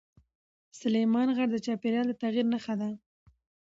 سلیمان 0.79 1.27
غر 1.35 1.47
د 1.51 1.57
چاپېریال 1.65 2.05
د 2.09 2.13
تغیر 2.21 2.45
نښه 2.53 2.75
ده. 2.81 2.89